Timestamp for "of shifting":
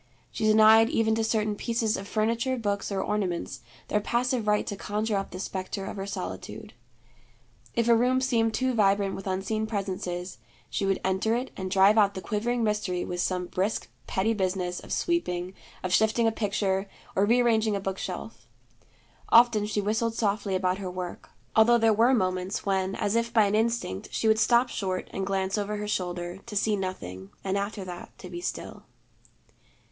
15.83-16.25